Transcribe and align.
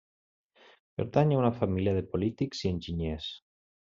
Pertany 1.01 1.33
a 1.33 1.37
una 1.41 1.51
família 1.59 1.95
de 1.97 2.03
polítics 2.15 2.65
i 2.65 2.71
enginyers. 2.77 3.31